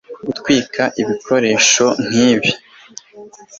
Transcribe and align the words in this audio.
Gutwika 0.25 0.83
ibikoresho 1.01 1.85
nkibi 2.07 2.51